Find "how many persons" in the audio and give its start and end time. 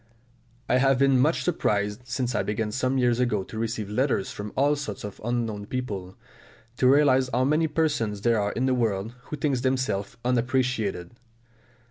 7.31-8.21